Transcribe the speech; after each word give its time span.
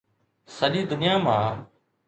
سڄي 0.55 0.81
دنيا 0.91 1.13
مان 1.25 1.55